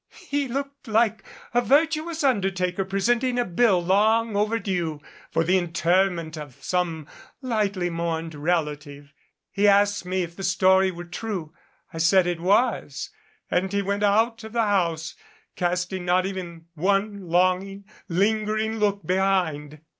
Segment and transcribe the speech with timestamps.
[0.29, 1.23] "He looked like
[1.53, 7.05] a virtuous undertaker presenting a bill, long overdue, for the interment of some
[7.43, 9.13] lightly mourned relative.
[9.51, 11.53] He asked me if the story were true.
[11.93, 13.11] I said it was
[13.51, 15.13] and he went out of the house
[15.55, 19.81] casting not even one longing, lingering look behind